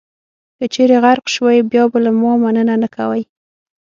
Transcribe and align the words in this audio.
که 0.57 0.65
چېرې 0.73 0.97
غرق 1.03 1.25
شوئ، 1.35 1.57
بیا 1.71 1.83
به 1.91 1.99
له 2.05 2.11
ما 2.19 2.31
مننه 2.43 2.75
نه 2.83 2.89
کوئ. 2.95 3.21